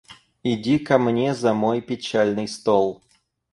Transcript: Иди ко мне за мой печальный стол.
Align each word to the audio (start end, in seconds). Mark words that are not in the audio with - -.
Иди 0.43 0.79
ко 0.79 0.97
мне 0.97 1.35
за 1.35 1.53
мой 1.53 1.79
печальный 1.79 2.47
стол. 2.47 3.03